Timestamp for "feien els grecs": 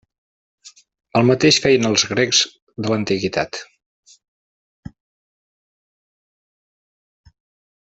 1.65-2.39